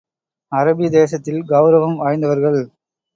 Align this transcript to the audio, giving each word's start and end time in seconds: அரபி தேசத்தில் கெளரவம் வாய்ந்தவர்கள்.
அரபி 0.51 0.87
தேசத்தில் 0.89 1.41
கெளரவம் 1.43 1.95
வாய்ந்தவர்கள். 1.95 2.59